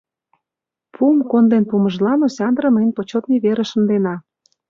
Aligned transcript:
—Пуым 0.93 1.19
конден 1.31 1.63
пуымыжлан 1.69 2.19
Осяндрым 2.27 2.75
эн 2.81 2.89
почётный 2.95 3.39
верыш 3.45 3.69
шындена! 3.71 4.15